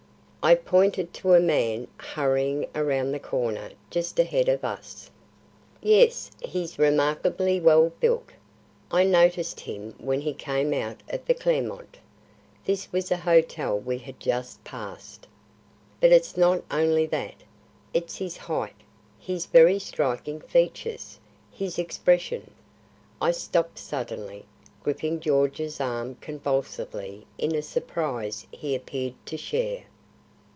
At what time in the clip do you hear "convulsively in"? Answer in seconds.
26.15-27.53